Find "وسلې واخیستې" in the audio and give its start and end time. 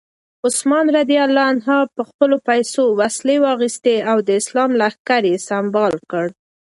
2.99-3.95